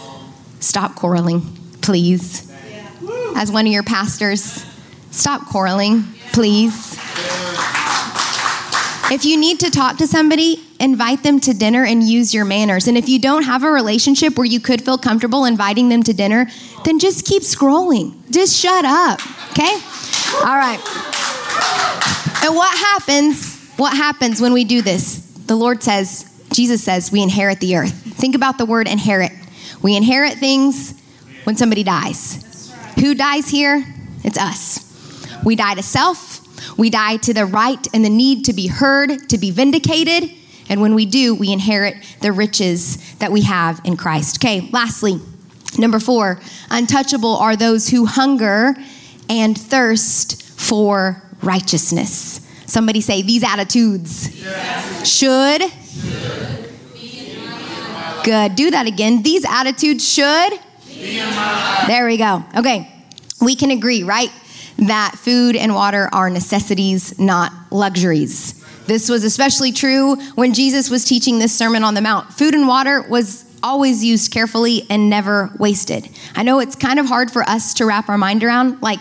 [0.60, 1.42] Stop quarreling,
[1.82, 2.53] please.
[3.36, 4.66] As one of your pastors,
[5.12, 6.98] stop quarreling, please.
[9.12, 12.88] If you need to talk to somebody, invite them to dinner and use your manners.
[12.88, 16.14] And if you don't have a relationship where you could feel comfortable inviting them to
[16.14, 16.48] dinner,
[16.84, 18.16] then just keep scrolling.
[18.32, 19.20] Just shut up,
[19.52, 19.74] okay?
[20.40, 20.80] All right.
[22.44, 23.60] And what happens?
[23.78, 25.18] What happens when we do this?
[25.48, 27.94] The Lord says, Jesus says, we inherit the earth.
[27.94, 29.32] Think about the word inherit.
[29.82, 31.00] We inherit things
[31.44, 32.43] when somebody dies.
[33.00, 33.86] Who dies here?
[34.24, 34.80] It's us.
[35.44, 36.40] We die to self.
[36.78, 40.32] We die to the right and the need to be heard, to be vindicated.
[40.70, 44.38] And when we do, we inherit the riches that we have in Christ.
[44.38, 45.20] Okay, lastly,
[45.78, 46.40] number four,
[46.72, 48.76] untouchable are those who hunger
[49.30, 52.40] and thirst for righteousness.
[52.66, 54.34] Somebody say, these attitudes
[55.04, 55.62] should.
[58.24, 58.56] Good.
[58.56, 59.22] Do that again.
[59.22, 60.60] These attitudes should.
[61.88, 62.44] There we go.
[62.58, 62.90] Okay.
[63.42, 64.32] We can agree, right?
[64.78, 68.64] That food and water are necessities, not luxuries.
[68.86, 72.34] This was especially true when Jesus was teaching this Sermon on the Mount.
[72.34, 76.10] Food and water was always used carefully and never wasted.
[76.36, 78.82] I know it's kind of hard for us to wrap our mind around.
[78.82, 79.00] Like,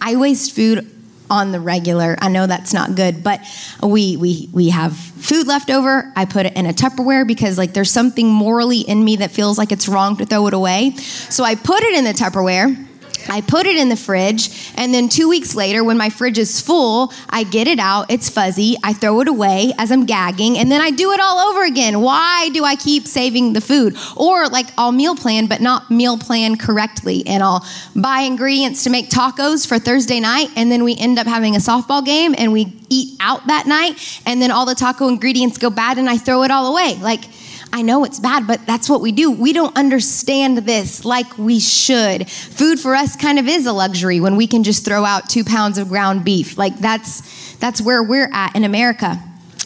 [0.00, 0.86] I waste food
[1.32, 2.14] on the regular.
[2.20, 3.40] I know that's not good, but
[3.82, 6.12] we we we have food left over.
[6.14, 9.56] I put it in a Tupperware because like there's something morally in me that feels
[9.56, 10.94] like it's wrong to throw it away.
[10.96, 12.91] So I put it in the Tupperware
[13.28, 16.60] I put it in the fridge, and then two weeks later, when my fridge is
[16.60, 18.10] full, I get it out.
[18.10, 18.76] It's fuzzy.
[18.82, 22.00] I throw it away as I'm gagging, and then I do it all over again.
[22.00, 23.96] Why do I keep saving the food?
[24.16, 28.90] Or, like, I'll meal plan, but not meal plan correctly, and I'll buy ingredients to
[28.90, 32.52] make tacos for Thursday night, and then we end up having a softball game, and
[32.52, 36.18] we eat out that night, and then all the taco ingredients go bad, and I
[36.18, 36.96] throw it all away.
[37.00, 37.24] Like,
[37.74, 39.30] I know it's bad, but that's what we do.
[39.30, 42.28] We don't understand this like we should.
[42.28, 45.42] Food for us kind of is a luxury when we can just throw out two
[45.42, 46.58] pounds of ground beef.
[46.58, 49.18] Like that's that's where we're at in America.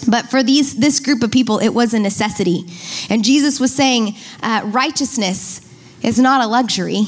[0.08, 2.64] But for these this group of people, it was a necessity.
[3.10, 5.60] And Jesus was saying, uh, righteousness
[6.02, 7.06] is not a luxury.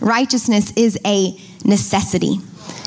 [0.00, 2.38] Righteousness is a necessity.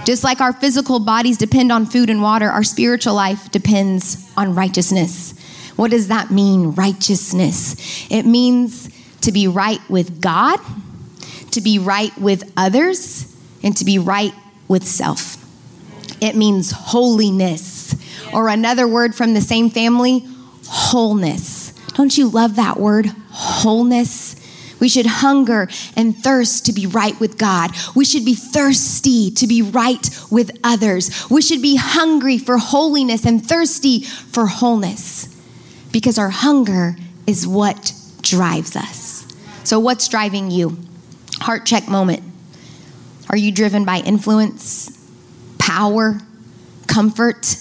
[0.04, 4.54] Just like our physical bodies depend on food and water, our spiritual life depends on
[4.54, 5.34] righteousness.
[5.76, 7.76] What does that mean, righteousness?
[8.10, 8.90] It means
[9.22, 10.60] to be right with God,
[11.52, 14.34] to be right with others, and to be right
[14.68, 15.38] with self.
[16.22, 17.96] It means holiness,
[18.34, 20.26] or another word from the same family,
[20.68, 21.72] wholeness.
[21.94, 24.42] Don't you love that word, wholeness?
[24.80, 27.72] We should hunger and thirst to be right with God.
[27.96, 31.30] We should be thirsty to be right with others.
[31.30, 35.35] We should be hungry for holiness and thirsty for wholeness
[35.96, 39.26] because our hunger is what drives us.
[39.64, 40.78] So, what's driving you?
[41.40, 42.22] Heart check moment.
[43.30, 44.92] Are you driven by influence,
[45.58, 46.20] power,
[46.86, 47.56] comfort?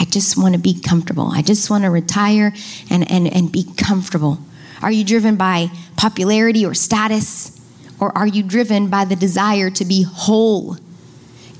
[0.00, 1.30] I just want to be comfortable.
[1.30, 2.54] I just want to retire
[2.88, 4.38] and, and, and be comfortable.
[4.80, 7.60] Are you driven by popularity or status?
[8.00, 10.78] Or are you driven by the desire to be whole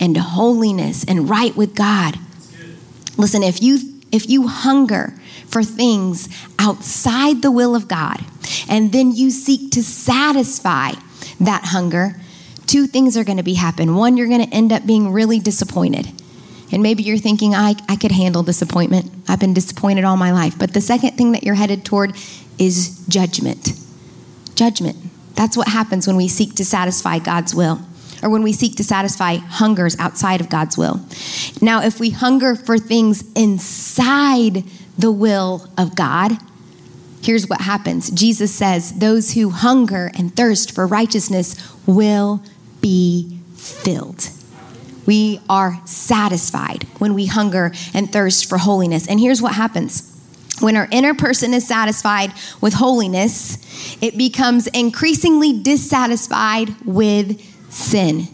[0.00, 2.18] and holiness and right with God?
[3.18, 5.18] Listen, if you if you hunger
[5.52, 8.24] for things outside the will of God,
[8.68, 10.92] and then you seek to satisfy
[11.40, 12.16] that hunger,
[12.66, 13.94] two things are going to be happen.
[13.94, 16.10] One, you're going to end up being really disappointed.
[16.72, 19.10] And maybe you're thinking, I, I could handle disappointment.
[19.28, 20.58] I've been disappointed all my life.
[20.58, 22.16] But the second thing that you're headed toward
[22.58, 23.72] is judgment.
[24.54, 24.96] Judgment.
[25.34, 27.80] That's what happens when we seek to satisfy God's will
[28.22, 31.00] or when we seek to satisfy hungers outside of God's will.
[31.60, 34.64] Now, if we hunger for things inside
[34.98, 36.32] the will of God,
[37.22, 42.42] here's what happens Jesus says, Those who hunger and thirst for righteousness will
[42.80, 44.28] be filled.
[45.06, 49.08] We are satisfied when we hunger and thirst for holiness.
[49.08, 50.08] And here's what happens
[50.60, 53.58] when our inner person is satisfied with holiness,
[54.00, 57.40] it becomes increasingly dissatisfied with
[57.72, 58.28] sin.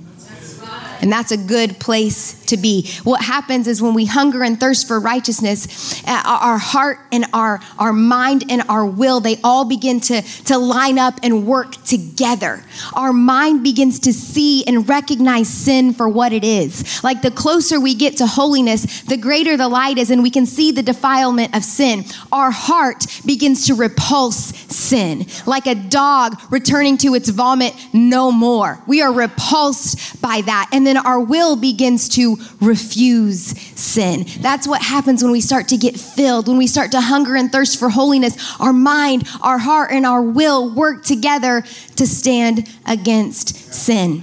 [1.01, 2.91] And that's a good place to be.
[3.05, 7.61] What happens is when we hunger and thirst for righteousness, uh, our heart and our,
[7.79, 12.65] our mind and our will, they all begin to, to line up and work together.
[12.95, 17.03] Our mind begins to see and recognize sin for what it is.
[17.05, 20.47] Like the closer we get to holiness, the greater the light is, and we can
[20.47, 22.05] see the defilement of sin.
[22.33, 25.27] Our heart begins to repulse sin.
[25.47, 28.83] Like a dog returning to its vomit no more.
[28.87, 30.71] We are repulsed by that.
[30.73, 34.25] And then our will begins to refuse sin.
[34.41, 37.53] That's what happens when we start to get filled, when we start to hunger and
[37.53, 38.59] thirst for holiness.
[38.59, 41.63] Our mind, our heart, and our will work together
[41.97, 44.23] to stand against sin.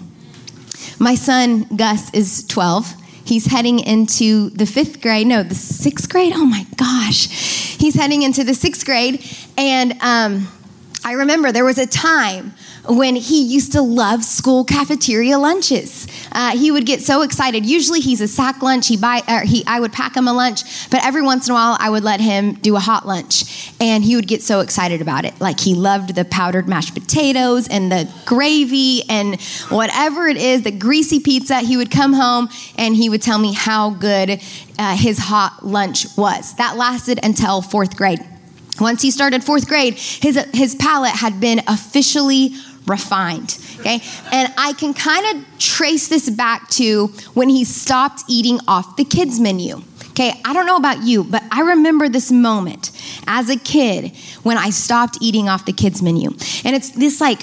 [0.99, 2.93] My son, Gus, is 12
[3.25, 7.27] he's heading into the fifth grade no the sixth grade oh my gosh
[7.79, 9.25] he's heading into the sixth grade
[9.57, 10.47] and um,
[11.03, 12.53] i remember there was a time
[12.87, 16.07] when he used to love school cafeteria lunches.
[16.31, 17.65] Uh, he would get so excited.
[17.65, 18.87] Usually he's a sack lunch.
[18.87, 21.77] He buy, he, I would pack him a lunch, but every once in a while
[21.79, 25.25] I would let him do a hot lunch, and he would get so excited about
[25.25, 25.39] it.
[25.39, 30.71] Like he loved the powdered mashed potatoes and the gravy and whatever it is, the
[30.71, 31.59] greasy pizza.
[31.59, 34.41] He would come home and he would tell me how good
[34.77, 36.55] uh, his hot lunch was.
[36.55, 38.19] That lasted until fourth grade.
[38.79, 42.53] Once he started fourth grade, his, his palate had been officially
[42.85, 43.57] refined.
[43.79, 44.01] Okay.
[44.31, 49.05] And I can kind of trace this back to when he stopped eating off the
[49.05, 49.81] kids' menu.
[50.11, 50.39] Okay.
[50.45, 52.91] I don't know about you, but I remember this moment
[53.27, 56.29] as a kid when I stopped eating off the kids' menu.
[56.63, 57.41] And it's this like,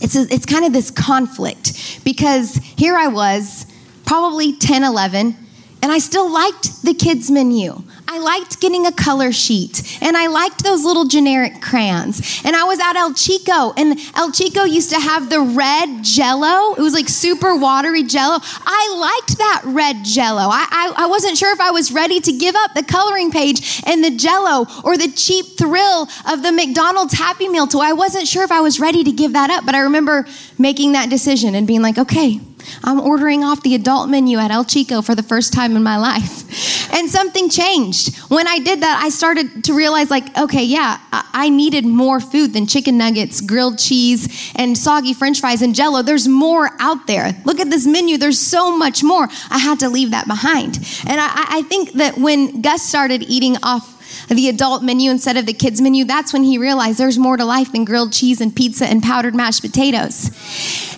[0.00, 3.66] it's, a, it's kind of this conflict because here I was,
[4.08, 5.36] probably 10, 11,
[5.82, 7.82] and I still liked the kids' menu.
[8.10, 12.40] I liked getting a color sheet and I liked those little generic crayons.
[12.42, 16.74] And I was at El Chico and El Chico used to have the red jello.
[16.74, 18.38] It was like super watery jello.
[18.64, 20.48] I liked that red jello.
[20.48, 23.82] I, I, I wasn't sure if I was ready to give up the coloring page
[23.84, 27.80] and the jello or the cheap thrill of the McDonald's Happy Meal toy.
[27.80, 30.92] I wasn't sure if I was ready to give that up, but I remember making
[30.92, 32.40] that decision and being like, okay,
[32.84, 35.96] I'm ordering off the adult menu at El Chico for the first time in my
[35.96, 36.44] life.
[36.90, 38.16] And something changed.
[38.30, 42.54] When I did that, I started to realize, like, okay, yeah, I needed more food
[42.54, 46.02] than chicken nuggets, grilled cheese, and soggy french fries and jello.
[46.02, 47.40] There's more out there.
[47.44, 49.28] Look at this menu, there's so much more.
[49.50, 50.78] I had to leave that behind.
[51.06, 53.97] And I, I think that when Gus started eating off
[54.28, 57.44] the adult menu instead of the kids menu, that's when he realized there's more to
[57.44, 60.30] life than grilled cheese and pizza and powdered mashed potatoes.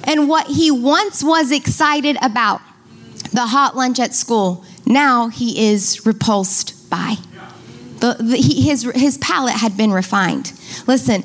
[0.05, 2.61] And what he once was excited about,
[3.33, 7.17] the hot lunch at school, now he is repulsed by.
[8.01, 10.53] The, the, he, his, his palate had been refined.
[10.87, 11.23] Listen,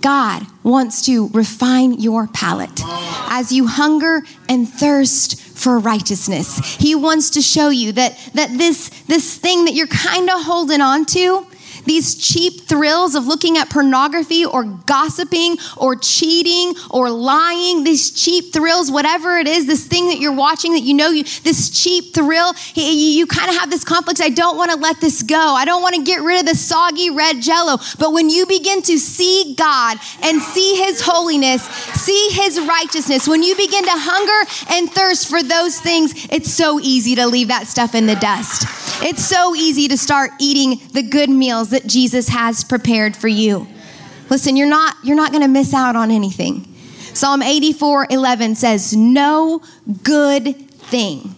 [0.00, 2.80] God wants to refine your palate
[3.28, 6.76] as you hunger and thirst for righteousness.
[6.76, 10.80] He wants to show you that, that this, this thing that you're kind of holding
[10.80, 11.46] on to,
[11.86, 18.52] these cheap thrills of looking at pornography or gossiping or cheating or lying, these cheap
[18.52, 22.14] thrills, whatever it is, this thing that you're watching that you know you, this cheap
[22.14, 24.20] thrill, you, you kind of have this conflict.
[24.20, 25.38] I don't want to let this go.
[25.38, 27.78] I don't want to get rid of the soggy red jello.
[27.98, 33.42] But when you begin to see God and see His holiness, see His righteousness, when
[33.42, 37.66] you begin to hunger and thirst for those things, it's so easy to leave that
[37.66, 38.64] stuff in the dust.
[39.02, 43.68] It's so easy to start eating the good meals that Jesus has prepared for you.
[44.30, 46.64] Listen, you're not you're not going to miss out on anything.
[47.12, 49.60] Psalm 84 11 says, No
[50.02, 51.34] good thing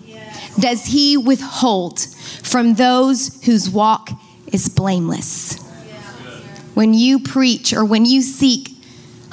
[0.61, 4.11] does he withhold from those whose walk
[4.53, 5.59] is blameless.
[6.75, 8.71] When you preach or when you seek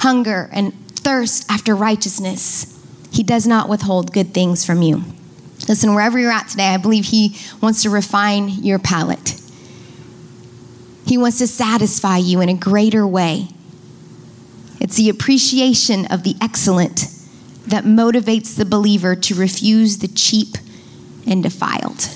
[0.00, 2.72] hunger and thirst after righteousness,
[3.12, 5.04] he does not withhold good things from you.
[5.68, 9.35] Listen, wherever you're at today, I believe He wants to refine your palate.
[11.06, 13.48] He wants to satisfy you in a greater way.
[14.80, 17.06] It's the appreciation of the excellent
[17.66, 20.56] that motivates the believer to refuse the cheap
[21.26, 22.08] and defiled.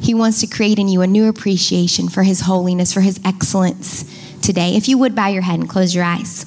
[0.00, 4.04] He wants to create in you a new appreciation for His holiness, for His excellence
[4.40, 4.76] today.
[4.76, 6.44] If you would bow your head and close your eyes.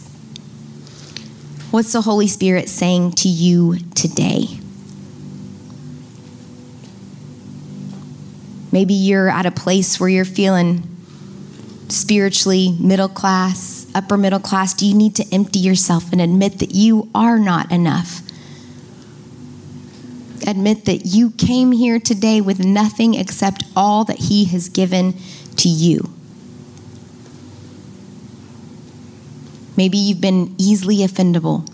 [1.71, 4.59] What's the Holy Spirit saying to you today?
[8.71, 10.83] Maybe you're at a place where you're feeling
[11.87, 14.73] spiritually middle class, upper middle class.
[14.73, 18.21] Do you need to empty yourself and admit that you are not enough?
[20.47, 25.13] Admit that you came here today with nothing except all that He has given
[25.57, 26.09] to you.
[29.75, 31.67] Maybe you've been easily offendable.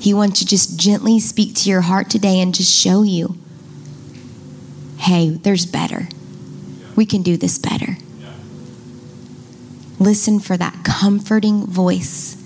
[0.00, 3.38] He wants to just gently speak to your heart today and just show you
[5.02, 6.06] hey, there's better.
[6.94, 7.96] We can do this better.
[9.98, 12.36] Listen for that comforting voice.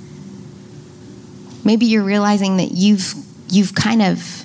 [1.65, 3.15] Maybe you're realizing that you've
[3.49, 4.45] you've kind of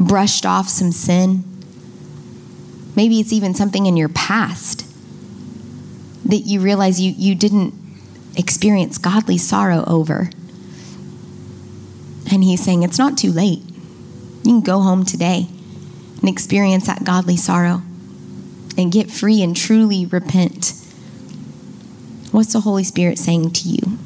[0.00, 1.44] brushed off some sin.
[2.96, 4.84] Maybe it's even something in your past
[6.24, 7.72] that you realize you, you didn't
[8.36, 10.30] experience godly sorrow over.
[12.32, 13.62] And he's saying, It's not too late.
[14.42, 15.48] You can go home today
[16.20, 17.82] and experience that godly sorrow
[18.76, 20.74] and get free and truly repent.
[22.30, 23.98] What's the Holy Spirit saying to you?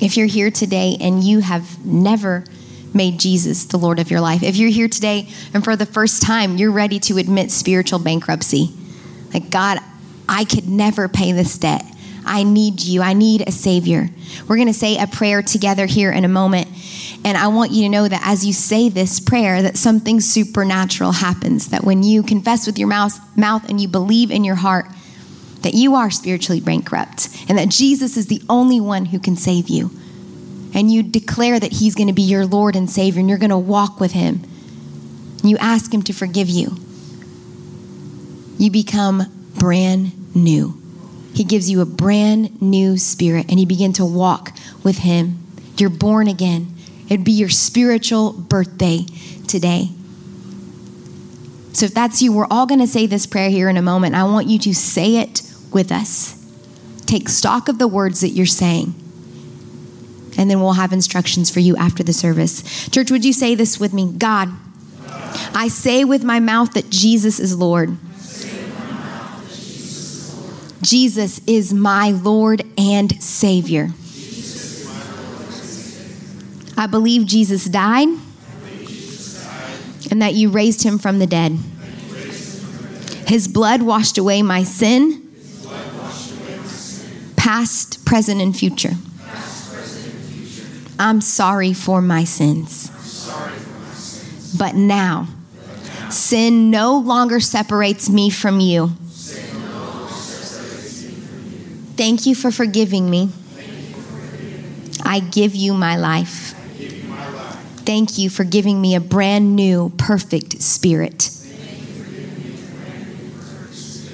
[0.00, 2.44] If you're here today and you have never
[2.92, 6.20] made Jesus the Lord of your life, if you're here today and for the first
[6.20, 8.74] time you're ready to admit spiritual bankruptcy,
[9.32, 9.78] like, God,
[10.28, 11.84] I could never pay this debt.
[12.26, 13.02] I need you.
[13.02, 14.08] I need a Savior.
[14.48, 16.68] We're going to say a prayer together here in a moment.
[17.24, 21.12] And I want you to know that as you say this prayer, that something supernatural
[21.12, 21.68] happens.
[21.68, 24.86] That when you confess with your mouth, mouth and you believe in your heart
[25.64, 29.68] that you are spiritually bankrupt and that Jesus is the only one who can save
[29.68, 29.90] you.
[30.74, 33.50] And you declare that He's going to be your Lord and Savior and you're going
[33.50, 34.42] to walk with Him.
[35.42, 36.76] You ask Him to forgive you.
[38.58, 39.24] You become
[39.58, 40.83] brand new.
[41.34, 45.44] He gives you a brand new spirit and you begin to walk with Him.
[45.76, 46.72] You're born again.
[47.06, 49.00] It'd be your spiritual birthday
[49.48, 49.90] today.
[51.72, 54.14] So, if that's you, we're all going to say this prayer here in a moment.
[54.14, 56.40] I want you to say it with us.
[57.04, 58.94] Take stock of the words that you're saying.
[60.38, 62.88] And then we'll have instructions for you after the service.
[62.90, 64.12] Church, would you say this with me?
[64.12, 64.50] God,
[65.52, 67.96] I say with my mouth that Jesus is Lord.
[70.84, 73.88] Jesus is my Lord and Savior.
[76.76, 78.08] I believe Jesus died
[80.10, 81.52] and that you raised him from the dead.
[83.26, 85.22] His blood washed away my sin,
[87.34, 88.92] past, present, and future.
[90.98, 92.90] I'm sorry for my sins.
[94.58, 95.28] But now,
[96.10, 98.90] sin no longer separates me from you.
[101.96, 103.30] Thank you for forgiving me.
[105.04, 106.54] I give you my life.
[107.84, 111.30] Thank you for giving me a brand new, perfect spirit.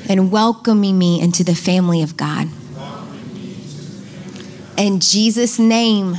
[0.08, 2.48] And welcoming me into the family of God.
[4.76, 6.16] In Jesus' name,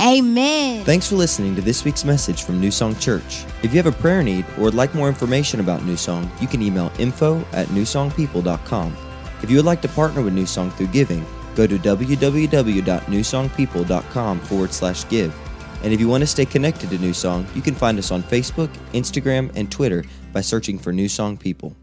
[0.00, 0.84] amen.
[0.84, 3.44] Thanks for listening to this week's message from New Song Church.
[3.62, 6.48] If you have a prayer need or would like more information about New Song, you
[6.48, 8.96] can email info at newsongpeople.com.
[9.42, 11.24] If you would like to partner with New Song through giving,
[11.54, 15.34] go to www.newsongpeople.com forward slash give.
[15.82, 18.22] And if you want to stay connected to New Song, you can find us on
[18.22, 21.76] Facebook, Instagram, and Twitter by searching for New Song People.